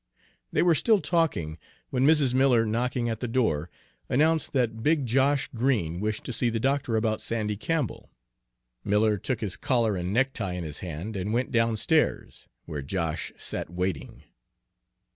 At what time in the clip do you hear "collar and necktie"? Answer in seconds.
9.55-10.53